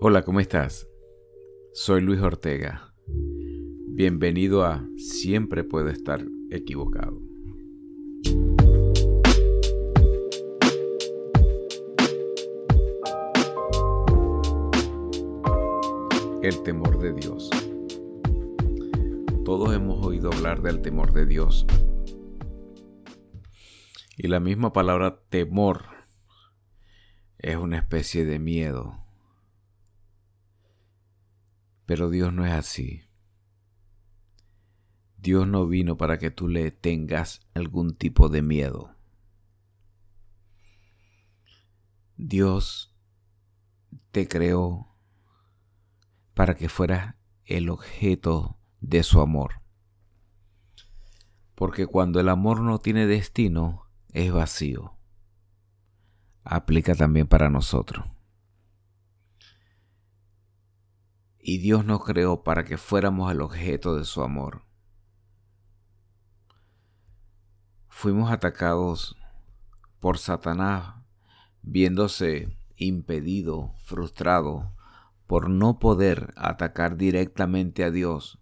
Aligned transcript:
Hola, 0.00 0.22
¿cómo 0.22 0.38
estás? 0.38 0.88
Soy 1.72 2.02
Luis 2.02 2.20
Ortega. 2.20 2.94
Bienvenido 3.88 4.64
a 4.64 4.86
Siempre 4.96 5.64
puedo 5.64 5.88
estar 5.88 6.24
equivocado. 6.52 7.20
El 16.42 16.62
temor 16.62 17.00
de 17.00 17.12
Dios. 17.14 17.50
Todos 19.44 19.74
hemos 19.74 20.06
oído 20.06 20.30
hablar 20.32 20.62
del 20.62 20.80
temor 20.80 21.12
de 21.12 21.26
Dios. 21.26 21.66
Y 24.16 24.28
la 24.28 24.38
misma 24.38 24.72
palabra 24.72 25.18
temor 25.28 25.86
es 27.38 27.56
una 27.56 27.78
especie 27.78 28.24
de 28.24 28.38
miedo 28.38 29.07
pero 31.88 32.10
Dios 32.10 32.34
no 32.34 32.44
es 32.44 32.52
así. 32.52 33.08
Dios 35.16 35.48
no 35.48 35.66
vino 35.66 35.96
para 35.96 36.18
que 36.18 36.30
tú 36.30 36.46
le 36.46 36.70
tengas 36.70 37.40
algún 37.54 37.96
tipo 37.96 38.28
de 38.28 38.42
miedo. 38.42 38.94
Dios 42.18 42.94
te 44.10 44.28
creó 44.28 44.94
para 46.34 46.56
que 46.56 46.68
fueras 46.68 47.14
el 47.46 47.70
objeto 47.70 48.58
de 48.80 49.02
su 49.02 49.22
amor. 49.22 49.62
Porque 51.54 51.86
cuando 51.86 52.20
el 52.20 52.28
amor 52.28 52.60
no 52.60 52.80
tiene 52.80 53.06
destino, 53.06 53.88
es 54.12 54.30
vacío. 54.30 54.98
Aplica 56.44 56.94
también 56.94 57.28
para 57.28 57.48
nosotros. 57.48 58.17
Y 61.48 61.56
Dios 61.56 61.86
nos 61.86 62.04
creó 62.04 62.42
para 62.42 62.66
que 62.66 62.76
fuéramos 62.76 63.32
el 63.32 63.40
objeto 63.40 63.96
de 63.96 64.04
su 64.04 64.20
amor. 64.20 64.66
Fuimos 67.88 68.30
atacados 68.30 69.16
por 69.98 70.18
Satanás, 70.18 70.96
viéndose 71.62 72.54
impedido, 72.76 73.72
frustrado, 73.78 74.74
por 75.26 75.48
no 75.48 75.78
poder 75.78 76.34
atacar 76.36 76.98
directamente 76.98 77.82
a 77.82 77.90
Dios, 77.90 78.38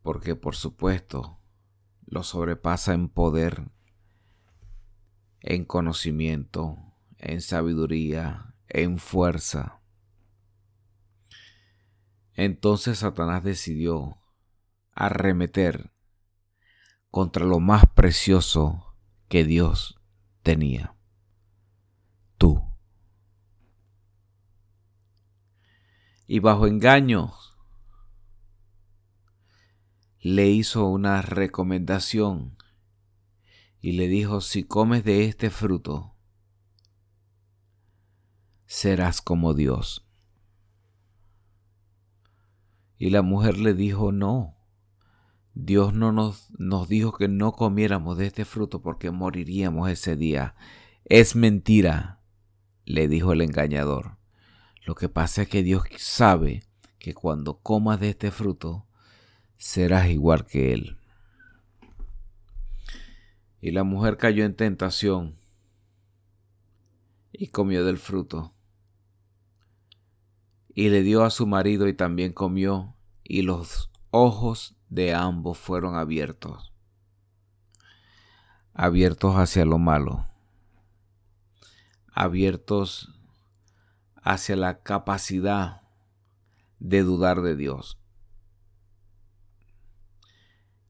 porque 0.00 0.34
por 0.34 0.56
supuesto 0.56 1.38
lo 2.06 2.22
sobrepasa 2.22 2.94
en 2.94 3.10
poder, 3.10 3.70
en 5.40 5.66
conocimiento, 5.66 6.78
en 7.18 7.42
sabiduría, 7.42 8.54
en 8.68 8.96
fuerza. 8.96 9.79
Entonces 12.42 13.00
Satanás 13.00 13.44
decidió 13.44 14.16
arremeter 14.94 15.92
contra 17.10 17.44
lo 17.44 17.60
más 17.60 17.84
precioso 17.94 18.96
que 19.28 19.44
Dios 19.44 20.00
tenía. 20.42 20.96
Tú. 22.38 22.64
Y 26.26 26.38
bajo 26.38 26.66
engaños 26.66 27.58
le 30.18 30.48
hizo 30.48 30.86
una 30.86 31.20
recomendación 31.20 32.56
y 33.82 33.92
le 33.92 34.08
dijo, 34.08 34.40
si 34.40 34.64
comes 34.64 35.04
de 35.04 35.26
este 35.26 35.50
fruto, 35.50 36.14
serás 38.64 39.20
como 39.20 39.52
Dios. 39.52 40.09
Y 43.00 43.08
la 43.08 43.22
mujer 43.22 43.56
le 43.56 43.72
dijo, 43.72 44.12
no, 44.12 44.58
Dios 45.54 45.94
no 45.94 46.12
nos, 46.12 46.50
nos 46.58 46.86
dijo 46.86 47.12
que 47.12 47.28
no 47.28 47.52
comiéramos 47.52 48.18
de 48.18 48.26
este 48.26 48.44
fruto 48.44 48.82
porque 48.82 49.10
moriríamos 49.10 49.88
ese 49.88 50.16
día. 50.16 50.54
Es 51.06 51.34
mentira, 51.34 52.20
le 52.84 53.08
dijo 53.08 53.32
el 53.32 53.40
engañador. 53.40 54.18
Lo 54.84 54.94
que 54.94 55.08
pasa 55.08 55.42
es 55.42 55.48
que 55.48 55.62
Dios 55.62 55.84
sabe 55.96 56.62
que 56.98 57.14
cuando 57.14 57.60
comas 57.60 58.00
de 58.00 58.10
este 58.10 58.30
fruto, 58.30 58.86
serás 59.56 60.10
igual 60.10 60.44
que 60.44 60.74
Él. 60.74 60.98
Y 63.62 63.70
la 63.70 63.82
mujer 63.82 64.18
cayó 64.18 64.44
en 64.44 64.54
tentación 64.54 65.36
y 67.32 67.46
comió 67.46 67.82
del 67.82 67.96
fruto 67.96 68.52
y 70.74 70.88
le 70.88 71.02
dio 71.02 71.24
a 71.24 71.30
su 71.30 71.46
marido 71.46 71.88
y 71.88 71.94
también 71.94 72.32
comió, 72.32 72.94
y 73.24 73.42
los 73.42 73.90
ojos 74.10 74.76
de 74.88 75.14
ambos 75.14 75.58
fueron 75.58 75.96
abiertos, 75.96 76.72
abiertos 78.72 79.36
hacia 79.36 79.64
lo 79.64 79.78
malo, 79.78 80.26
abiertos 82.12 83.14
hacia 84.22 84.56
la 84.56 84.82
capacidad 84.82 85.82
de 86.78 87.02
dudar 87.02 87.42
de 87.42 87.56
Dios. 87.56 87.98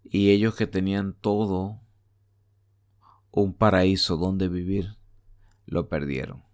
Y 0.04 0.30
ellos 0.30 0.56
que 0.56 0.66
tenían 0.66 1.14
todo 1.14 1.80
un 3.30 3.54
paraíso 3.54 4.16
donde 4.16 4.48
vivir, 4.48 4.96
lo 5.66 5.88
perdieron. 5.88 6.49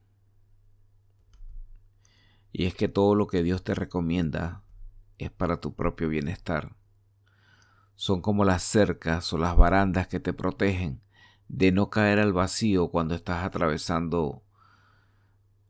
Y 2.58 2.64
es 2.64 2.74
que 2.74 2.88
todo 2.88 3.14
lo 3.14 3.26
que 3.26 3.42
Dios 3.42 3.62
te 3.64 3.74
recomienda 3.74 4.62
es 5.18 5.30
para 5.30 5.60
tu 5.60 5.74
propio 5.74 6.08
bienestar. 6.08 6.74
Son 7.96 8.22
como 8.22 8.46
las 8.46 8.62
cercas 8.62 9.30
o 9.34 9.36
las 9.36 9.58
barandas 9.58 10.08
que 10.08 10.20
te 10.20 10.32
protegen 10.32 11.02
de 11.48 11.70
no 11.70 11.90
caer 11.90 12.18
al 12.18 12.32
vacío 12.32 12.88
cuando 12.88 13.14
estás 13.14 13.44
atravesando 13.44 14.42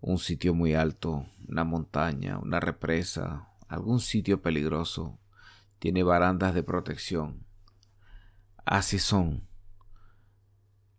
un 0.00 0.18
sitio 0.18 0.54
muy 0.54 0.74
alto, 0.74 1.26
una 1.48 1.64
montaña, 1.64 2.38
una 2.38 2.60
represa, 2.60 3.48
algún 3.66 3.98
sitio 3.98 4.40
peligroso. 4.40 5.18
Tiene 5.80 6.04
barandas 6.04 6.54
de 6.54 6.62
protección. 6.62 7.48
Así 8.64 9.00
son 9.00 9.48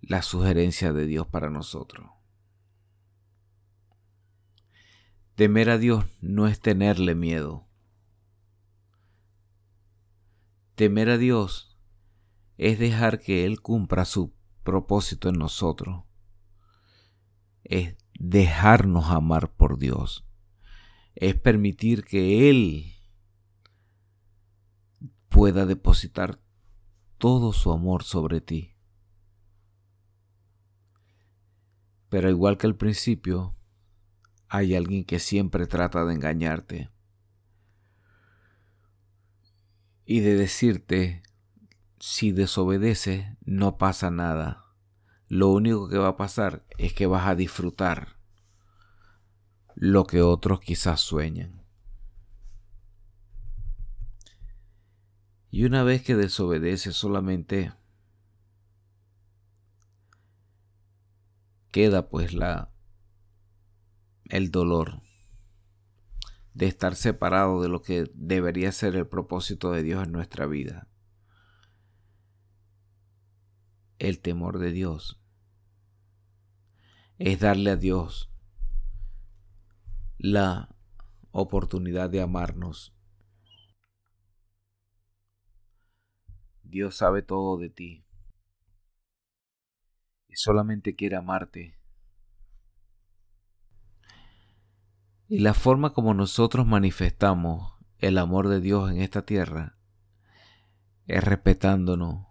las 0.02 0.26
sugerencias 0.26 0.94
de 0.94 1.06
Dios 1.06 1.28
para 1.28 1.50
nosotros. 1.50 2.17
Temer 5.38 5.70
a 5.70 5.78
Dios 5.78 6.04
no 6.20 6.48
es 6.48 6.60
tenerle 6.60 7.14
miedo. 7.14 7.68
Temer 10.74 11.12
a 11.12 11.20
Dios 11.20 11.78
es 12.58 12.80
dejar 12.80 13.20
que 13.20 13.46
Él 13.46 13.62
cumpla 13.62 14.06
su 14.06 14.34
propósito 14.64 15.30
en 15.30 15.36
nosotros. 15.36 16.06
Es 17.64 17.96
dejarnos 18.18 19.12
amar 19.12 19.54
por 19.54 19.78
Dios. 19.78 20.26
Es 21.14 21.36
permitir 21.36 22.04
que 22.04 22.50
Él 22.50 22.96
pueda 25.30 25.68
depositar 25.68 26.42
todo 27.20 27.54
su 27.54 27.72
amor 27.72 28.02
sobre 28.02 28.42
ti. 28.42 28.76
Pero 32.10 32.28
igual 32.28 32.58
que 32.58 32.66
al 32.66 32.76
principio, 32.76 33.57
hay 34.50 34.76
alguien 34.76 35.04
que 35.04 35.20
siempre 35.20 35.68
trata 35.68 36.06
de 36.06 36.14
engañarte 36.14 36.90
y 40.06 40.22
de 40.22 40.36
decirte, 40.36 41.22
si 42.00 42.32
desobedeces 42.32 43.26
no 43.42 43.78
pasa 43.78 44.10
nada. 44.10 44.66
Lo 45.28 45.50
único 45.50 45.90
que 45.90 45.98
va 45.98 46.10
a 46.10 46.18
pasar 46.18 46.66
es 46.78 46.94
que 46.94 47.08
vas 47.08 47.28
a 47.28 47.36
disfrutar 47.36 48.18
lo 49.76 50.06
que 50.06 50.22
otros 50.22 50.62
quizás 50.62 51.02
sueñan. 51.02 51.66
Y 55.50 55.66
una 55.66 55.84
vez 55.84 56.04
que 56.04 56.16
desobedeces 56.16 56.96
solamente 56.96 57.74
queda 61.72 62.10
pues 62.10 62.34
la 62.34 62.72
el 64.30 64.52
dolor 64.52 65.02
de 66.54 66.66
estar 66.66 66.96
separado 66.96 67.62
de 67.62 67.70
lo 67.70 67.82
que 67.82 68.10
debería 68.16 68.72
ser 68.72 68.96
el 68.96 69.08
propósito 69.08 69.72
de 69.72 69.84
Dios 69.84 70.04
en 70.04 70.12
nuestra 70.12 70.48
vida. 70.48 70.88
El 74.00 74.20
temor 74.20 74.58
de 74.60 74.72
Dios 74.72 75.22
es 77.20 77.40
darle 77.40 77.72
a 77.72 77.76
Dios 77.76 78.32
la 80.18 80.76
oportunidad 81.32 82.10
de 82.10 82.22
amarnos. 82.22 82.94
Dios 86.64 86.98
sabe 86.98 87.22
todo 87.22 87.58
de 87.58 87.70
ti 87.70 88.04
y 90.28 90.36
solamente 90.36 90.96
quiere 90.96 91.16
amarte 91.16 91.77
Y 95.30 95.40
la 95.40 95.54
forma 95.54 95.92
como 95.92 96.14
nosotros 96.14 96.66
manifestamos 96.66 97.74
el 98.00 98.18
amor 98.18 98.48
de 98.48 98.62
Dios 98.62 98.90
en 98.92 99.02
esta 99.02 99.24
tierra 99.24 99.78
es 101.06 101.22
respetándonos 101.22 102.26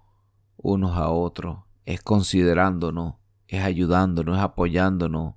unos 0.56 0.96
a 0.96 1.10
otros, 1.10 1.64
es 1.84 2.02
considerándonos, 2.02 3.16
es 3.48 3.62
ayudándonos, 3.62 4.38
es 4.38 4.42
apoyándonos, 4.42 5.34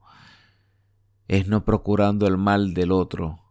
es 1.27 1.47
no 1.47 1.65
procurando 1.65 2.27
el 2.27 2.37
mal 2.37 2.73
del 2.73 2.93
otro, 2.93 3.43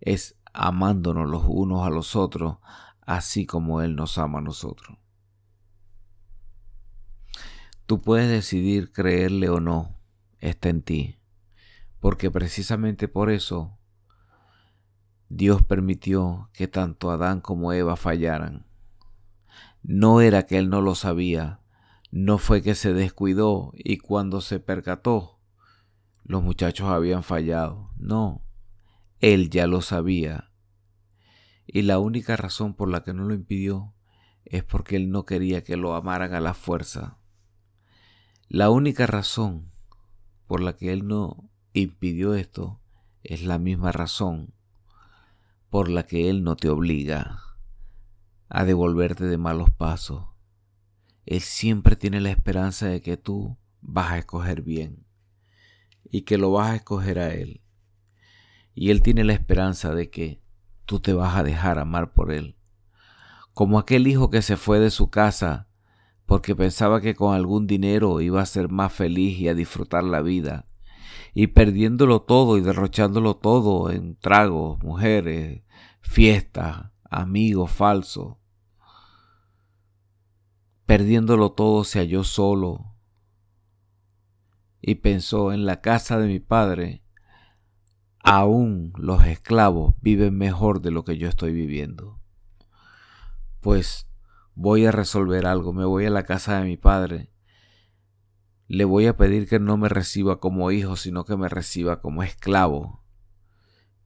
es 0.00 0.36
amándonos 0.52 1.28
los 1.28 1.44
unos 1.46 1.86
a 1.86 1.90
los 1.90 2.14
otros, 2.14 2.58
así 3.00 3.44
como 3.44 3.82
Él 3.82 3.96
nos 3.96 4.18
ama 4.18 4.38
a 4.38 4.42
nosotros. 4.42 4.98
Tú 7.86 8.00
puedes 8.00 8.30
decidir 8.30 8.92
creerle 8.92 9.48
o 9.48 9.58
no, 9.58 9.96
está 10.38 10.68
en 10.68 10.82
ti, 10.82 11.19
porque 12.00 12.30
precisamente 12.30 13.08
por 13.08 13.30
eso 13.30 13.78
Dios 15.28 15.62
permitió 15.62 16.50
que 16.52 16.66
tanto 16.66 17.10
Adán 17.10 17.40
como 17.40 17.72
Eva 17.72 17.96
fallaran. 17.96 18.66
No 19.82 20.20
era 20.20 20.44
que 20.44 20.58
él 20.58 20.70
no 20.70 20.80
lo 20.80 20.94
sabía, 20.94 21.60
no 22.10 22.38
fue 22.38 22.62
que 22.62 22.74
se 22.74 22.92
descuidó 22.92 23.72
y 23.74 23.98
cuando 23.98 24.40
se 24.40 24.58
percató, 24.58 25.38
los 26.24 26.42
muchachos 26.42 26.88
habían 26.88 27.22
fallado. 27.22 27.90
No, 27.96 28.42
él 29.20 29.50
ya 29.50 29.66
lo 29.66 29.82
sabía. 29.82 30.50
Y 31.66 31.82
la 31.82 31.98
única 31.98 32.36
razón 32.36 32.74
por 32.74 32.88
la 32.88 33.04
que 33.04 33.14
no 33.14 33.24
lo 33.24 33.34
impidió 33.34 33.94
es 34.44 34.64
porque 34.64 34.96
él 34.96 35.10
no 35.10 35.24
quería 35.24 35.62
que 35.62 35.76
lo 35.76 35.94
amaran 35.94 36.34
a 36.34 36.40
la 36.40 36.54
fuerza. 36.54 37.18
La 38.48 38.70
única 38.70 39.06
razón 39.06 39.70
por 40.48 40.60
la 40.60 40.76
que 40.76 40.92
él 40.92 41.06
no 41.06 41.49
impidió 41.72 42.34
esto 42.34 42.80
es 43.22 43.42
la 43.42 43.58
misma 43.58 43.92
razón 43.92 44.54
por 45.68 45.88
la 45.88 46.04
que 46.04 46.28
Él 46.28 46.42
no 46.42 46.56
te 46.56 46.68
obliga 46.68 47.40
a 48.48 48.64
devolverte 48.64 49.24
de 49.24 49.38
malos 49.38 49.70
pasos. 49.70 50.26
Él 51.26 51.40
siempre 51.40 51.94
tiene 51.94 52.20
la 52.20 52.30
esperanza 52.30 52.86
de 52.86 53.00
que 53.00 53.16
tú 53.16 53.56
vas 53.80 54.10
a 54.10 54.18
escoger 54.18 54.62
bien 54.62 55.06
y 56.10 56.22
que 56.22 56.38
lo 56.38 56.50
vas 56.50 56.70
a 56.70 56.76
escoger 56.76 57.20
a 57.20 57.32
Él. 57.34 57.62
Y 58.74 58.90
Él 58.90 59.02
tiene 59.02 59.22
la 59.22 59.34
esperanza 59.34 59.94
de 59.94 60.10
que 60.10 60.42
tú 60.86 60.98
te 60.98 61.12
vas 61.12 61.36
a 61.36 61.44
dejar 61.44 61.78
amar 61.78 62.12
por 62.12 62.32
Él. 62.32 62.56
Como 63.54 63.78
aquel 63.78 64.08
hijo 64.08 64.30
que 64.30 64.42
se 64.42 64.56
fue 64.56 64.80
de 64.80 64.90
su 64.90 65.10
casa 65.10 65.68
porque 66.26 66.56
pensaba 66.56 67.00
que 67.00 67.14
con 67.14 67.34
algún 67.34 67.66
dinero 67.66 68.20
iba 68.20 68.40
a 68.40 68.46
ser 68.46 68.68
más 68.68 68.92
feliz 68.92 69.38
y 69.38 69.48
a 69.48 69.54
disfrutar 69.54 70.02
la 70.02 70.20
vida 70.20 70.69
y 71.34 71.48
perdiéndolo 71.48 72.22
todo 72.22 72.58
y 72.58 72.60
derrochándolo 72.60 73.36
todo 73.36 73.90
en 73.90 74.16
tragos, 74.16 74.82
mujeres, 74.82 75.62
fiestas, 76.00 76.90
amigos 77.04 77.70
falsos. 77.70 78.36
Perdiéndolo 80.86 81.52
todo 81.52 81.84
se 81.84 82.00
halló 82.00 82.24
solo 82.24 82.94
y 84.80 84.96
pensó 84.96 85.52
en 85.52 85.66
la 85.66 85.80
casa 85.80 86.18
de 86.18 86.26
mi 86.26 86.40
padre, 86.40 87.04
aún 88.22 88.92
los 88.96 89.24
esclavos 89.24 89.94
viven 90.00 90.36
mejor 90.36 90.80
de 90.80 90.90
lo 90.90 91.04
que 91.04 91.16
yo 91.16 91.28
estoy 91.28 91.52
viviendo. 91.52 92.18
Pues 93.60 94.08
voy 94.54 94.86
a 94.86 94.90
resolver 94.90 95.46
algo, 95.46 95.72
me 95.72 95.84
voy 95.84 96.06
a 96.06 96.10
la 96.10 96.24
casa 96.24 96.58
de 96.58 96.64
mi 96.64 96.76
padre 96.76 97.29
le 98.70 98.84
voy 98.84 99.06
a 99.06 99.16
pedir 99.16 99.48
que 99.48 99.58
no 99.58 99.76
me 99.76 99.88
reciba 99.88 100.38
como 100.38 100.70
hijo, 100.70 100.94
sino 100.94 101.24
que 101.24 101.36
me 101.36 101.48
reciba 101.48 102.00
como 102.00 102.22
esclavo. 102.22 103.02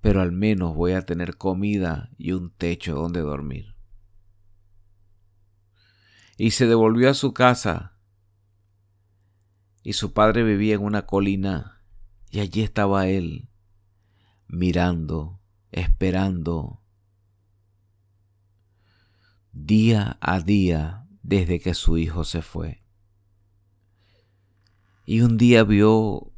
Pero 0.00 0.22
al 0.22 0.32
menos 0.32 0.75
voy 0.75 0.93
a 0.93 1.02
tener 1.02 1.37
comida 1.37 2.08
y 2.16 2.32
un 2.32 2.50
techo 2.50 2.94
donde 2.94 3.20
dormir. 3.20 3.76
Y 6.38 6.52
se 6.52 6.66
devolvió 6.66 7.11
a 7.11 7.14
su 7.14 7.34
casa. 7.34 7.99
Y 9.82 9.93
su 9.93 10.14
padre 10.14 10.43
vivía 10.44 10.76
en 10.76 10.82
una 10.82 11.05
colina. 11.05 11.82
Y 12.31 12.40
allí 12.40 12.62
estaba 12.62 13.06
él, 13.06 13.50
mirando, 14.49 15.43
esperando, 15.72 16.81
día 19.52 20.16
a 20.22 20.40
día 20.40 21.06
desde 21.22 21.61
que 21.61 21.75
su 21.75 21.99
hijo 21.99 22.25
se 22.25 22.40
fue 22.40 22.83
y 25.04 25.20
un 25.20 25.36
día 25.36 25.64
vio 25.64 26.32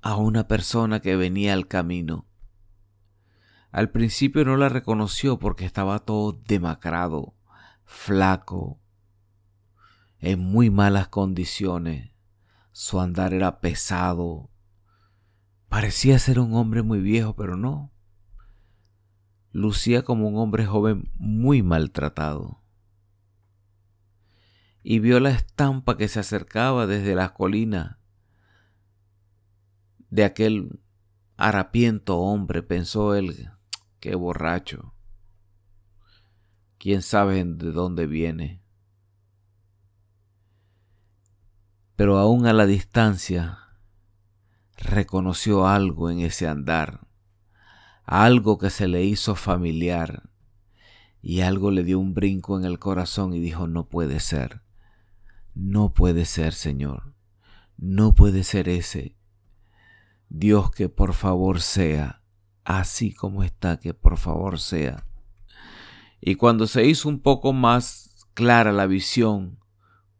a 0.00 0.16
una 0.16 0.46
persona 0.46 1.00
que 1.00 1.16
venía 1.16 1.52
al 1.52 1.66
camino. 1.66 2.26
Al 3.70 3.90
principio 3.90 4.44
no 4.44 4.56
la 4.56 4.68
reconoció 4.68 5.38
porque 5.38 5.64
estaba 5.64 5.98
todo 5.98 6.32
demacrado, 6.32 7.34
flaco, 7.84 8.80
en 10.20 10.38
muy 10.40 10.70
malas 10.70 11.08
condiciones. 11.08 12.12
Su 12.72 13.00
andar 13.00 13.34
era 13.34 13.60
pesado. 13.60 14.50
Parecía 15.68 16.18
ser 16.18 16.38
un 16.38 16.54
hombre 16.54 16.82
muy 16.82 17.00
viejo, 17.00 17.34
pero 17.34 17.56
no. 17.56 17.92
Lucía 19.50 20.02
como 20.02 20.28
un 20.28 20.38
hombre 20.38 20.64
joven 20.64 21.10
muy 21.16 21.62
maltratado 21.62 22.57
y 24.90 25.00
vio 25.00 25.20
la 25.20 25.28
estampa 25.28 25.98
que 25.98 26.08
se 26.08 26.18
acercaba 26.18 26.86
desde 26.86 27.14
las 27.14 27.32
colinas 27.32 27.98
de 30.08 30.24
aquel 30.24 30.80
harapiento 31.36 32.16
hombre, 32.16 32.62
pensó 32.62 33.14
él, 33.14 33.50
qué 34.00 34.14
borracho. 34.14 34.94
Quién 36.78 37.02
sabe 37.02 37.44
de 37.44 37.70
dónde 37.70 38.06
viene. 38.06 38.62
Pero 41.94 42.16
aún 42.16 42.46
a 42.46 42.54
la 42.54 42.64
distancia 42.64 43.58
reconoció 44.78 45.66
algo 45.66 46.08
en 46.08 46.20
ese 46.20 46.48
andar, 46.48 47.06
algo 48.04 48.56
que 48.56 48.70
se 48.70 48.88
le 48.88 49.04
hizo 49.04 49.34
familiar, 49.34 50.30
y 51.20 51.42
algo 51.42 51.70
le 51.72 51.84
dio 51.84 52.00
un 52.00 52.14
brinco 52.14 52.58
en 52.58 52.64
el 52.64 52.78
corazón 52.78 53.34
y 53.34 53.38
dijo, 53.38 53.68
no 53.68 53.90
puede 53.90 54.18
ser. 54.18 54.62
No 55.60 55.92
puede 55.92 56.24
ser, 56.24 56.54
Señor. 56.54 57.14
No 57.76 58.14
puede 58.14 58.44
ser 58.44 58.68
ese. 58.68 59.16
Dios 60.28 60.70
que 60.70 60.88
por 60.88 61.14
favor 61.14 61.60
sea, 61.60 62.22
así 62.62 63.12
como 63.12 63.42
está, 63.42 63.80
que 63.80 63.92
por 63.92 64.18
favor 64.18 64.60
sea. 64.60 65.04
Y 66.20 66.36
cuando 66.36 66.68
se 66.68 66.86
hizo 66.86 67.08
un 67.08 67.18
poco 67.18 67.52
más 67.52 68.24
clara 68.34 68.70
la 68.70 68.86
visión, 68.86 69.58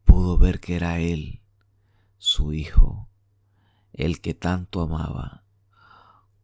pudo 0.03 0.39
ver 0.39 0.59
que 0.59 0.75
era 0.75 0.99
Él, 0.99 1.41
su 2.17 2.53
Hijo, 2.53 3.09
el 3.93 4.21
que 4.21 4.35
tanto 4.35 4.81
amaba. 4.81 5.45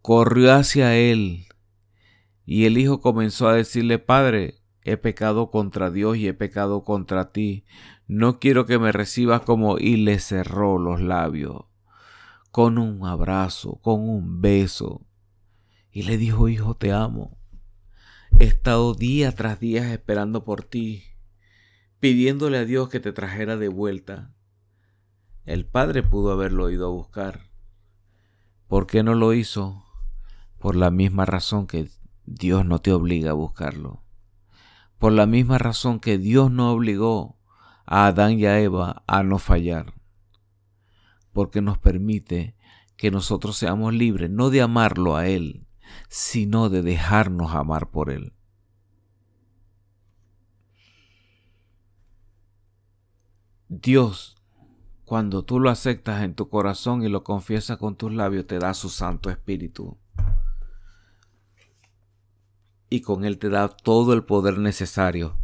Corrió 0.03 0.53
hacia 0.53 0.95
Él 0.95 1.49
y 2.47 2.67
el 2.67 2.79
Hijo 2.79 3.01
comenzó 3.01 3.49
a 3.49 3.55
decirle, 3.55 3.99
Padre, 3.99 4.61
he 4.85 4.97
pecado 4.97 5.51
contra 5.51 5.91
Dios 5.91 6.17
y 6.17 6.29
he 6.29 6.35
pecado 6.35 6.85
contra 6.85 7.33
ti 7.33 7.65
no 8.07 8.39
quiero 8.39 8.67
que 8.67 8.79
me 8.79 8.93
recibas 8.93 9.41
como 9.41 9.79
y 9.79 9.97
le 9.97 10.19
cerró 10.19 10.79
los 10.79 11.01
labios, 11.01 11.65
con 12.51 12.77
un 12.77 13.07
abrazo, 13.07 13.77
con 13.77 14.07
un 14.09 14.43
beso. 14.43 15.07
Y 15.91 16.03
le 16.03 16.19
dijo, 16.19 16.49
hijo, 16.49 16.75
te 16.75 16.93
amo. 16.93 17.39
He 18.39 18.45
estado 18.45 18.95
día 18.95 19.33
tras 19.33 19.59
día 19.59 19.95
esperando 19.95 20.45
por 20.45 20.65
ti, 20.65 21.05
pidiéndole 21.99 22.59
a 22.59 22.65
Dios 22.67 22.91
que 22.91 23.01
te 23.01 23.13
trajera 23.13 23.57
de 23.57 23.69
vuelta. 23.69 24.35
El 25.47 25.65
padre 25.65 26.03
pudo 26.03 26.33
haberlo 26.33 26.69
ido 26.69 26.87
a 26.87 26.91
buscar. 26.91 27.51
¿Por 28.69 28.87
qué 28.87 29.03
no 29.03 29.15
lo 29.15 29.33
hizo? 29.33 29.83
Por 30.59 30.77
la 30.77 30.91
misma 30.91 31.25
razón 31.25 31.67
que 31.67 31.89
Dios 32.27 32.67
no 32.67 32.81
te 32.81 32.93
obliga 32.93 33.31
a 33.31 33.35
buscarlo. 33.35 34.04
Por 34.99 35.13
la 35.13 35.27
misma 35.27 35.59
razón 35.59 36.01
que 36.01 36.19
Dios 36.19 36.51
no 36.51 36.71
obligó 36.71 37.37
a 37.87 38.07
Adán 38.07 38.39
y 38.39 38.47
a 38.47 38.61
Eva 38.61 39.03
a 39.07 39.23
no 39.23 39.39
fallar, 39.39 39.95
porque 41.33 41.61
nos 41.61 41.79
permite 41.79 42.55
que 42.97 43.11
nosotros 43.11 43.57
seamos 43.57 43.93
libres, 43.93 44.31
no 44.31 44.51
de 44.51 44.63
amarlo 44.63 45.17
a 45.17 45.27
Él, 45.27 45.67
sino 46.09 46.69
de 46.69 46.83
dejarnos 46.83 47.55
amar 47.55 47.91
por 47.91 48.11
Él. 48.11 48.33
Dios, 53.69 54.37
cuando 55.05 55.45
tú 55.45 55.59
lo 55.59 55.69
aceptas 55.69 56.23
en 56.23 56.35
tu 56.35 56.49
corazón 56.49 57.03
y 57.03 57.09
lo 57.09 57.25
confiesas 57.25 57.77
con 57.77 57.97
tus 57.97 58.13
labios, 58.13 58.47
te 58.47 58.59
da 58.59 58.73
su 58.73 58.89
Santo 58.89 59.31
Espíritu. 59.31 59.99
Y 62.91 63.01
con 63.01 63.25
Él 63.25 63.39
te 63.39 63.49
da 63.49 63.69
todo 63.69 64.13
el 64.13 64.25
poder 64.25 64.59
necesario 64.59 65.39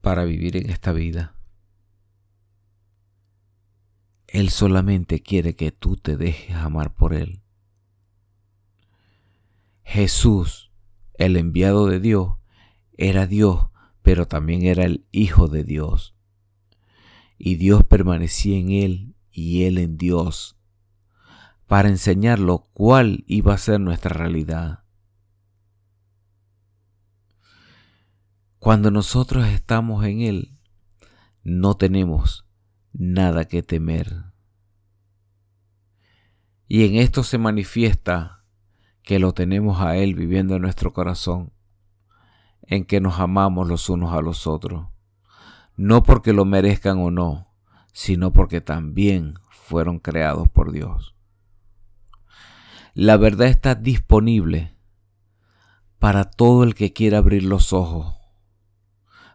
para 0.00 0.24
vivir 0.24 0.56
en 0.56 0.70
esta 0.70 0.92
vida. 0.92 1.34
Él 4.26 4.50
solamente 4.50 5.22
quiere 5.22 5.56
que 5.56 5.72
tú 5.72 5.96
te 5.96 6.16
dejes 6.16 6.56
amar 6.56 6.94
por 6.94 7.14
Él. 7.14 7.40
Jesús, 9.82 10.72
el 11.14 11.36
enviado 11.36 11.86
de 11.86 12.00
Dios, 12.00 12.36
era 12.96 13.26
Dios, 13.26 13.68
pero 14.02 14.26
también 14.26 14.64
era 14.64 14.84
el 14.84 15.06
Hijo 15.12 15.48
de 15.48 15.64
Dios. 15.64 16.14
Y 17.38 17.56
Dios 17.56 17.84
permanecía 17.84 18.58
en 18.58 18.70
Él 18.70 19.14
y 19.30 19.64
Él 19.64 19.78
en 19.78 19.96
Dios, 19.96 20.56
para 21.66 21.88
enseñarlo 21.88 22.68
cuál 22.72 23.24
iba 23.26 23.54
a 23.54 23.58
ser 23.58 23.80
nuestra 23.80 24.14
realidad. 24.14 24.83
Cuando 28.64 28.90
nosotros 28.90 29.46
estamos 29.48 30.06
en 30.06 30.22
Él, 30.22 30.56
no 31.42 31.76
tenemos 31.76 32.46
nada 32.94 33.44
que 33.44 33.62
temer. 33.62 34.24
Y 36.66 36.86
en 36.86 36.94
esto 36.94 37.24
se 37.24 37.36
manifiesta 37.36 38.42
que 39.02 39.18
lo 39.18 39.34
tenemos 39.34 39.82
a 39.82 39.96
Él 39.96 40.14
viviendo 40.14 40.56
en 40.56 40.62
nuestro 40.62 40.94
corazón, 40.94 41.52
en 42.62 42.86
que 42.86 43.02
nos 43.02 43.20
amamos 43.20 43.68
los 43.68 43.90
unos 43.90 44.14
a 44.14 44.22
los 44.22 44.46
otros, 44.46 44.88
no 45.76 46.02
porque 46.02 46.32
lo 46.32 46.46
merezcan 46.46 46.96
o 47.00 47.10
no, 47.10 47.44
sino 47.92 48.32
porque 48.32 48.62
también 48.62 49.34
fueron 49.50 49.98
creados 49.98 50.48
por 50.48 50.72
Dios. 50.72 51.14
La 52.94 53.18
verdad 53.18 53.48
está 53.48 53.74
disponible 53.74 54.74
para 55.98 56.24
todo 56.24 56.64
el 56.64 56.74
que 56.74 56.94
quiera 56.94 57.18
abrir 57.18 57.42
los 57.42 57.74
ojos 57.74 58.23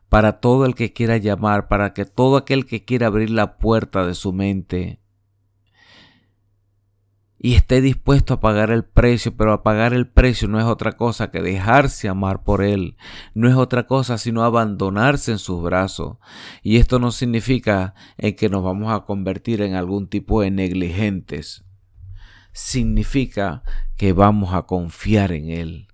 para 0.09 0.39
todo 0.39 0.65
el 0.65 0.75
que 0.75 0.91
quiera 0.91 1.17
llamar, 1.17 1.67
para 1.67 1.93
que 1.93 2.05
todo 2.05 2.37
aquel 2.37 2.65
que 2.65 2.83
quiera 2.83 3.07
abrir 3.07 3.29
la 3.29 3.57
puerta 3.57 4.05
de 4.05 4.15
su 4.15 4.33
mente 4.33 4.99
y 7.41 7.53
esté 7.53 7.79
dispuesto 7.79 8.33
a 8.33 8.39
pagar 8.41 8.69
el 8.69 8.83
precio, 8.83 9.35
pero 9.35 9.53
a 9.53 9.63
pagar 9.63 9.93
el 9.93 10.07
precio 10.07 10.49
no 10.49 10.59
es 10.59 10.65
otra 10.65 10.97
cosa 10.97 11.31
que 11.31 11.41
dejarse 11.41 12.09
amar 12.09 12.43
por 12.43 12.61
Él, 12.61 12.97
no 13.33 13.47
es 13.47 13.55
otra 13.55 13.87
cosa 13.87 14.17
sino 14.17 14.43
abandonarse 14.43 15.31
en 15.31 15.39
sus 15.39 15.63
brazos. 15.63 16.17
Y 16.61 16.77
esto 16.77 16.99
no 16.99 17.11
significa 17.11 17.95
en 18.17 18.35
que 18.35 18.49
nos 18.49 18.61
vamos 18.61 18.91
a 18.91 19.05
convertir 19.05 19.61
en 19.61 19.75
algún 19.75 20.09
tipo 20.09 20.41
de 20.41 20.51
negligentes, 20.51 21.63
significa 22.51 23.63
que 23.95 24.11
vamos 24.11 24.53
a 24.53 24.63
confiar 24.63 25.31
en 25.31 25.49
Él, 25.49 25.87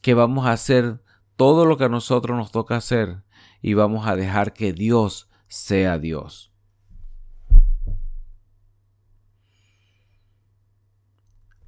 que 0.00 0.14
vamos 0.14 0.46
a 0.46 0.52
hacer 0.52 1.02
todo 1.34 1.66
lo 1.66 1.76
que 1.76 1.84
a 1.84 1.88
nosotros 1.88 2.36
nos 2.36 2.52
toca 2.52 2.76
hacer 2.76 3.24
y 3.62 3.74
vamos 3.74 4.06
a 4.06 4.16
dejar 4.16 4.52
que 4.52 4.72
Dios 4.72 5.28
sea 5.48 5.98
Dios. 5.98 6.52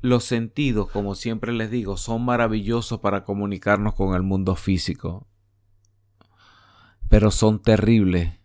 Los 0.03 0.25
sentidos, 0.25 0.91
como 0.91 1.15
siempre 1.15 1.53
les 1.53 1.71
digo, 1.71 1.99
son 1.99 2.25
maravillosos 2.25 3.01
para 3.01 3.25
comunicarnos 3.25 3.95
con 3.95 4.15
el 4.15 4.23
mundo 4.23 4.57
físico, 4.57 5.27
pero 7.11 7.31
son 7.31 7.61
terribles 7.61 8.41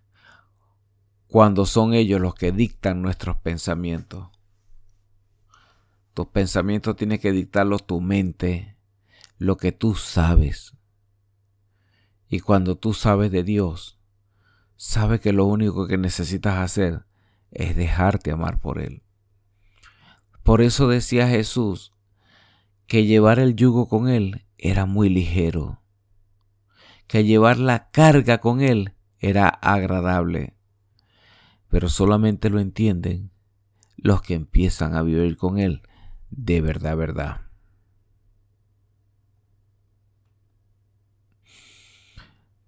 cuando 1.27 1.65
son 1.65 1.93
ellos 1.93 2.19
los 2.19 2.35
que 2.35 2.51
dictan 2.51 3.01
nuestros 3.01 3.37
pensamientos. 3.37 4.29
Tus 6.13 6.27
pensamientos 6.27 6.95
tienen 6.95 7.19
que 7.19 7.31
dictarlos 7.31 7.85
tu 7.85 8.01
mente, 8.01 8.77
lo 9.37 9.57
que 9.57 9.71
tú 9.71 9.95
sabes. 9.95 10.74
Y 12.35 12.41
cuando 12.41 12.75
tú 12.77 12.93
sabes 12.93 13.31
de 13.31 13.43
Dios, 13.43 13.97
sabes 14.75 15.21
que 15.21 15.31
lo 15.31 15.45
único 15.45 15.87
que 15.87 15.97
necesitas 15.97 16.57
hacer 16.57 17.05
es 17.49 17.77
dejarte 17.77 18.29
amar 18.29 18.59
por 18.59 18.77
Él. 18.77 19.03
Por 20.43 20.59
eso 20.59 20.89
decía 20.89 21.29
Jesús 21.29 21.93
que 22.87 23.05
llevar 23.05 23.39
el 23.39 23.55
yugo 23.55 23.87
con 23.87 24.09
Él 24.09 24.43
era 24.57 24.85
muy 24.85 25.07
ligero, 25.07 25.81
que 27.07 27.23
llevar 27.23 27.57
la 27.57 27.89
carga 27.91 28.39
con 28.39 28.59
Él 28.59 28.91
era 29.19 29.47
agradable, 29.47 30.57
pero 31.69 31.87
solamente 31.87 32.49
lo 32.49 32.59
entienden 32.59 33.31
los 33.95 34.21
que 34.21 34.33
empiezan 34.33 34.93
a 34.93 35.03
vivir 35.03 35.37
con 35.37 35.57
Él 35.57 35.83
de 36.31 36.59
verdad, 36.59 36.97
verdad. 36.97 37.44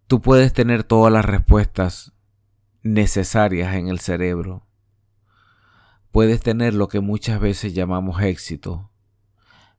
Tú 0.07 0.21
puedes 0.21 0.53
tener 0.53 0.85
todas 0.85 1.11
las 1.11 1.25
respuestas 1.25 2.13
necesarias 2.81 3.75
en 3.75 3.89
el 3.89 3.99
cerebro. 3.99 4.65
Puedes 6.11 6.39
tener 6.39 6.73
lo 6.73 6.87
que 6.87 7.01
muchas 7.01 7.41
veces 7.41 7.73
llamamos 7.73 8.21
éxito, 8.21 8.89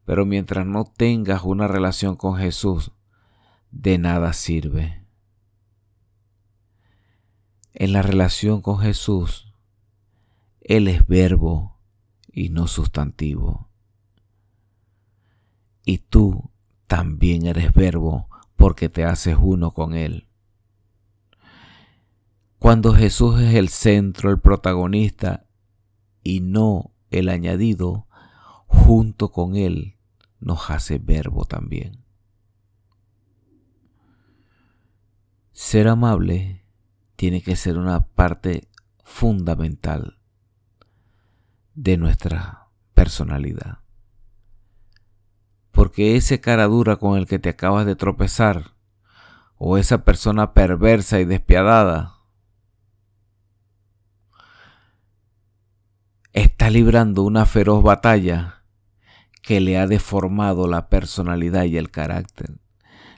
pero 0.05 0.27
mientras 0.27 0.67
no 0.67 0.85
tengas 0.85 1.45
una 1.45 1.67
relación 1.67 2.15
con 2.15 2.37
Jesús, 2.37 2.93
de 3.71 3.97
nada 3.97 4.35
sirve. 4.35 5.03
En 7.73 7.95
la 7.95 8.03
relación 8.03 8.61
con 8.61 8.81
Jesús, 8.81 9.51
Él 10.61 10.89
es 10.89 11.07
verbo 11.07 11.79
y 12.31 12.51
no 12.51 12.67
sustantivo. 12.67 13.71
Y 15.85 15.99
tú 15.99 16.51
también 16.87 17.47
eres 17.47 17.73
verbo 17.73 18.28
porque 18.59 18.89
te 18.89 19.05
haces 19.05 19.37
uno 19.41 19.73
con 19.73 19.95
Él. 19.95 20.27
Cuando 22.59 22.93
Jesús 22.93 23.41
es 23.41 23.55
el 23.55 23.69
centro, 23.69 24.31
el 24.31 24.41
protagonista 24.41 25.47
y 26.25 26.41
no 26.41 26.93
el 27.11 27.29
añadido, 27.29 28.09
junto 28.67 29.31
con 29.31 29.55
Él 29.55 29.97
nos 30.41 30.71
hace 30.71 30.99
verbo 30.99 31.45
también. 31.45 32.05
Ser 35.53 35.87
amable 35.87 36.65
tiene 37.15 37.43
que 37.43 37.55
ser 37.55 37.79
una 37.79 38.09
parte 38.09 38.69
fundamental 39.05 40.19
de 41.75 41.97
nuestra 41.97 42.71
personalidad. 42.93 43.88
Porque 45.79 46.17
ese 46.17 46.41
cara 46.41 46.67
dura 46.67 46.97
con 46.97 47.17
el 47.17 47.29
que 47.29 47.39
te 47.39 47.51
acabas 47.51 47.87
de 47.87 47.95
tropezar, 47.95 48.73
o 49.59 49.79
esa 49.79 50.03
persona 50.05 50.53
perversa 50.53 51.21
y 51.21 51.25
despiadada, 51.25 52.17
está 56.33 56.69
librando 56.69 57.23
una 57.23 57.47
feroz 57.47 57.85
batalla 57.85 58.65
que 59.41 59.61
le 59.61 59.79
ha 59.79 59.87
deformado 59.87 60.67
la 60.67 60.89
personalidad 60.89 61.63
y 61.63 61.77
el 61.77 61.93
carácter. 61.93 62.59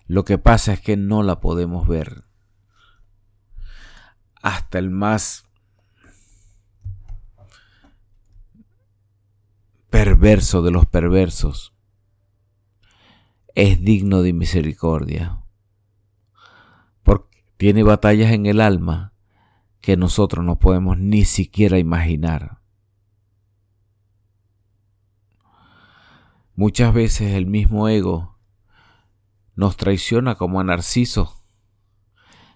Lo 0.06 0.26
que 0.26 0.36
pasa 0.36 0.74
es 0.74 0.82
que 0.82 0.98
no 0.98 1.22
la 1.22 1.40
podemos 1.40 1.88
ver. 1.88 2.24
Hasta 4.42 4.78
el 4.78 4.90
más 4.90 5.46
perverso 9.88 10.60
de 10.60 10.72
los 10.72 10.84
perversos 10.84 11.69
es 13.54 13.82
digno 13.82 14.22
de 14.22 14.32
misericordia, 14.32 15.42
porque 17.02 17.44
tiene 17.56 17.82
batallas 17.82 18.32
en 18.32 18.46
el 18.46 18.60
alma 18.60 19.12
que 19.80 19.96
nosotros 19.96 20.44
no 20.44 20.58
podemos 20.58 20.98
ni 20.98 21.24
siquiera 21.24 21.78
imaginar. 21.78 22.60
Muchas 26.54 26.92
veces 26.92 27.34
el 27.34 27.46
mismo 27.46 27.88
ego 27.88 28.38
nos 29.54 29.76
traiciona 29.76 30.36
como 30.36 30.60
a 30.60 30.64
Narciso. 30.64 31.42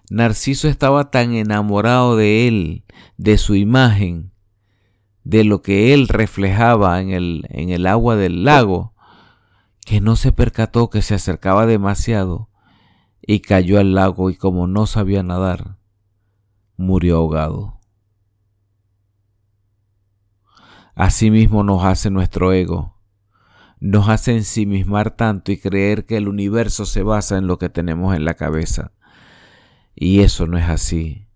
Narciso 0.09 0.67
estaba 0.67 1.09
tan 1.09 1.33
enamorado 1.33 2.15
de 2.15 2.47
él, 2.47 2.83
de 3.17 3.37
su 3.37 3.55
imagen, 3.55 4.31
de 5.23 5.43
lo 5.43 5.61
que 5.61 5.93
él 5.93 6.07
reflejaba 6.07 7.01
en 7.01 7.09
el, 7.09 7.45
en 7.49 7.69
el 7.69 7.87
agua 7.87 8.15
del 8.15 8.43
lago, 8.43 8.94
que 9.85 10.01
no 10.01 10.15
se 10.15 10.31
percató 10.31 10.89
que 10.89 11.03
se 11.03 11.13
acercaba 11.13 11.67
demasiado 11.67 12.49
y 13.21 13.39
cayó 13.41 13.79
al 13.79 13.93
lago 13.93 14.31
y 14.31 14.35
como 14.35 14.65
no 14.65 14.87
sabía 14.87 15.21
nadar, 15.21 15.77
murió 16.75 17.17
ahogado. 17.17 17.79
Asimismo 20.95 21.63
nos 21.63 21.83
hace 21.83 22.09
nuestro 22.09 22.51
ego, 22.51 22.97
nos 23.79 24.09
hace 24.09 24.35
ensimismar 24.35 25.11
tanto 25.11 25.51
y 25.51 25.57
creer 25.59 26.05
que 26.05 26.17
el 26.17 26.27
universo 26.27 26.85
se 26.85 27.03
basa 27.03 27.37
en 27.37 27.45
lo 27.45 27.59
que 27.59 27.69
tenemos 27.69 28.15
en 28.15 28.25
la 28.25 28.33
cabeza. 28.33 28.91
Y 29.93 30.21
eso 30.21 30.47
no 30.47 30.57
es 30.57 30.67
así. 30.67 31.27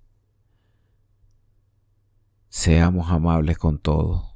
Seamos 2.47 3.11
amables 3.11 3.59
con 3.59 3.77
todos. 3.77 4.28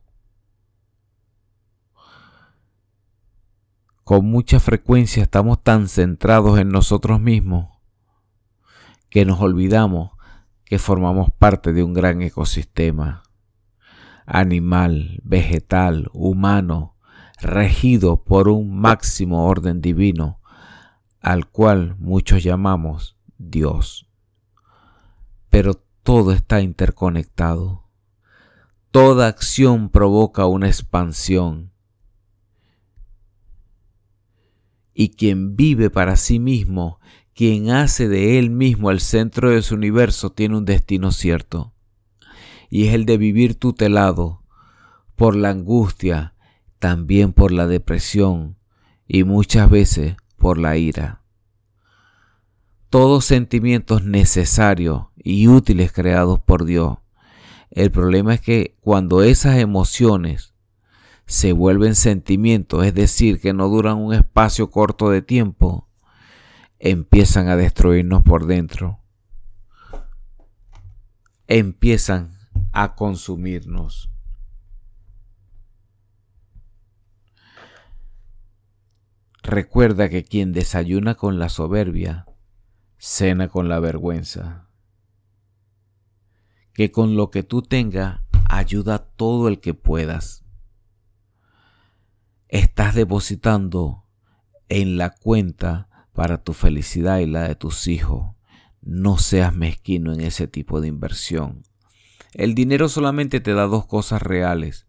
Con 4.04 4.26
mucha 4.26 4.60
frecuencia 4.60 5.24
estamos 5.24 5.64
tan 5.64 5.88
centrados 5.88 6.60
en 6.60 6.70
nosotros 6.70 7.22
mismos 7.22 7.70
que 9.10 9.26
nos 9.26 9.40
olvidamos 9.42 10.12
que 10.66 10.80
formamos 10.80 11.30
parte 11.32 11.72
de 11.72 11.84
un 11.84 11.94
gran 11.94 12.22
ecosistema. 12.22 13.24
animal, 14.26 15.20
vegetal, 15.24 16.10
humano, 16.14 16.96
regido 17.42 18.24
por 18.24 18.48
un 18.48 18.80
máximo 18.80 19.46
orden 19.46 19.82
divino, 19.82 20.40
al 21.20 21.50
cual 21.50 21.98
muchos 22.00 22.42
llamamos 22.42 23.18
Dios. 23.38 24.08
Pero 25.50 25.74
todo 26.04 26.32
está 26.32 26.62
interconectado. 26.62 27.84
Toda 28.92 29.28
acción 29.28 29.90
provoca 29.90 30.46
una 30.46 30.68
expansión. 30.68 31.73
Y 34.94 35.10
quien 35.10 35.56
vive 35.56 35.90
para 35.90 36.16
sí 36.16 36.40
mismo, 36.40 37.00
quien 37.34 37.70
hace 37.72 38.08
de 38.08 38.38
él 38.38 38.50
mismo 38.50 38.92
el 38.92 39.00
centro 39.00 39.50
de 39.50 39.62
su 39.62 39.76
universo, 39.76 40.32
tiene 40.32 40.58
un 40.58 40.66
destino 40.66 41.12
cierto. 41.12 41.74
Y 42.70 42.88
es 42.88 42.94
el 42.94 43.06
de 43.06 43.18
vivir 43.18 43.56
tutelado 43.56 44.44
por 45.16 45.36
la 45.36 45.50
angustia, 45.50 46.36
también 46.80 47.34
por 47.34 47.52
la 47.52 47.68
depresión 47.68 48.58
y 49.08 49.24
muchas 49.24 49.70
veces 49.70 50.16
por 50.38 50.58
la 50.58 50.78
ira. 50.78 51.22
Todos 52.90 53.26
sentimientos 53.26 54.04
necesarios 54.04 55.06
y 55.16 55.48
útiles 55.48 55.92
creados 55.92 56.40
por 56.40 56.66
Dios 56.66 56.98
el 57.74 57.90
problema 57.90 58.36
es 58.36 58.42
que 58.42 58.78
cuando 58.82 59.24
esas 59.24 59.58
emociones 59.58 60.53
se 61.26 61.54
vuelven 61.54 61.96
sentimientos, 61.96 62.86
es 62.86 62.94
decir, 62.94 63.40
que 63.40 63.54
no 63.54 63.70
duran 63.70 63.98
un 63.98 64.14
espacio 64.14 64.70
corto 64.70 65.10
de 65.10 65.22
tiempo, 65.22 65.90
empiezan 66.80 67.48
a 67.48 67.56
destruirnos 67.56 68.24
por 68.24 68.46
dentro. 68.46 69.00
Empiezan 71.48 72.38
a 72.72 72.96
consumirnos. 72.96 74.10
Recuerda 79.44 80.10
que 80.10 80.24
quien 80.24 80.54
desayuna 80.54 81.16
con 81.16 81.38
la 81.38 81.50
soberbia, 81.50 82.26
cena 82.98 83.50
con 83.50 83.68
la 83.68 83.80
vergüenza 83.80 84.70
que 86.74 86.92
con 86.92 87.16
lo 87.16 87.30
que 87.30 87.44
tú 87.44 87.62
tengas 87.62 88.22
ayuda 88.50 88.96
a 88.96 89.06
todo 89.06 89.48
el 89.48 89.60
que 89.60 89.74
puedas. 89.74 90.43
Estás 92.54 92.94
depositando 92.94 94.06
en 94.70 94.96
la 94.96 95.10
cuenta 95.10 95.90
para 96.14 96.44
tu 96.44 96.54
felicidad 96.54 97.18
y 97.18 97.26
la 97.26 97.48
de 97.48 97.56
tus 97.56 97.88
hijos. 97.88 98.36
No 98.80 99.18
seas 99.18 99.56
mezquino 99.56 100.14
en 100.14 100.22
ese 100.22 100.48
tipo 100.48 100.80
de 100.80 100.88
inversión. 100.88 101.64
El 102.32 102.54
dinero 102.54 102.90
solamente 102.90 103.40
te 103.40 103.56
da 103.56 103.64
dos 103.64 103.88
cosas 103.88 104.22
reales. 104.22 104.86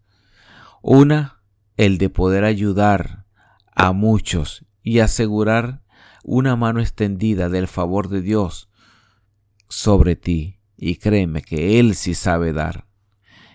Una, 0.83 1.41
el 1.75 1.97
de 1.97 2.11
poder 2.11 2.43
ayudar 2.43 3.25
a 3.73 3.93
muchos 3.93 4.67
y 4.83 4.99
asegurar 4.99 5.81
una 6.23 6.55
mano 6.55 6.81
extendida 6.81 7.49
del 7.49 7.67
favor 7.67 8.09
de 8.09 8.21
Dios 8.21 8.69
sobre 9.69 10.15
ti 10.15 10.59
y 10.77 10.97
créeme 10.97 11.41
que 11.41 11.79
Él 11.79 11.95
sí 11.95 12.13
sabe 12.13 12.53
dar. 12.53 12.85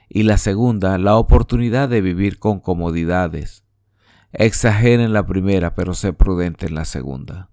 Y 0.08 0.24
la 0.24 0.36
segunda, 0.36 0.98
la 0.98 1.14
oportunidad 1.14 1.88
de 1.88 2.00
vivir 2.00 2.40
con 2.40 2.58
comodidades. 2.58 3.69
Exagera 4.32 5.02
en 5.02 5.12
la 5.12 5.26
primera, 5.26 5.74
pero 5.74 5.94
sé 5.94 6.12
prudente 6.12 6.66
en 6.66 6.74
la 6.74 6.84
segunda. 6.84 7.50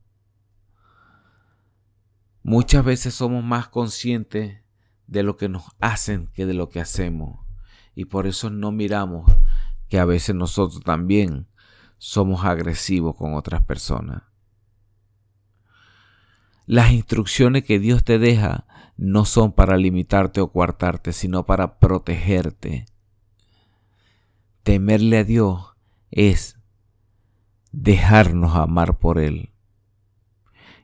Muchas 2.44 2.86
veces 2.86 3.14
somos 3.14 3.44
más 3.44 3.68
conscientes 3.68 4.62
de 5.08 5.24
lo 5.24 5.38
que 5.38 5.50
nos 5.50 5.64
hacen 5.80 6.28
que 6.34 6.46
de 6.46 6.54
lo 6.54 6.70
que 6.70 6.80
hacemos. 6.80 7.40
Y 7.96 8.06
por 8.06 8.28
eso 8.28 8.50
no 8.50 8.72
miramos 8.72 9.30
que 9.90 10.00
a 10.00 10.06
veces 10.06 10.36
nosotros 10.36 10.84
también 10.84 11.48
somos 11.98 12.46
agresivos 12.46 13.16
con 13.16 13.34
otras 13.34 13.64
personas. 13.64 14.24
Las 16.66 16.92
instrucciones 16.92 17.64
que 17.64 17.80
Dios 17.80 18.04
te 18.04 18.20
deja 18.20 18.68
no 18.98 19.26
son 19.26 19.54
para 19.54 19.78
limitarte 19.78 20.42
o 20.42 20.52
coartarte, 20.52 21.14
sino 21.14 21.46
para 21.46 21.80
protegerte. 21.80 22.86
Temerle 24.64 25.20
a 25.20 25.24
Dios 25.24 25.76
es 26.12 26.57
dejarnos 27.78 28.56
amar 28.56 28.98
por 28.98 29.20
Él. 29.20 29.52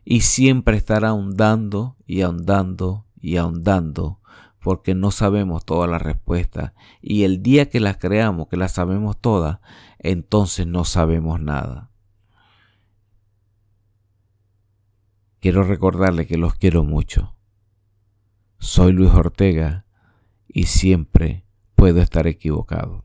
Y 0.05 0.21
siempre 0.21 0.77
estar 0.77 1.05
ahondando 1.05 1.97
y 2.05 2.21
ahondando 2.21 3.05
y 3.19 3.37
ahondando 3.37 4.19
porque 4.59 4.93
no 4.93 5.11
sabemos 5.11 5.65
todas 5.65 5.89
las 5.89 6.01
respuestas. 6.01 6.73
Y 7.01 7.23
el 7.23 7.41
día 7.41 7.69
que 7.69 7.79
las 7.79 7.97
creamos, 7.97 8.47
que 8.47 8.57
las 8.57 8.73
sabemos 8.73 9.19
todas, 9.19 9.59
entonces 9.97 10.67
no 10.67 10.85
sabemos 10.85 11.41
nada. 11.41 11.89
Quiero 15.39 15.63
recordarle 15.63 16.27
que 16.27 16.37
los 16.37 16.55
quiero 16.55 16.83
mucho. 16.83 17.35
Soy 18.59 18.93
Luis 18.93 19.11
Ortega 19.11 19.85
y 20.47 20.65
siempre 20.65 21.45
puedo 21.75 22.01
estar 22.01 22.27
equivocado. 22.27 23.03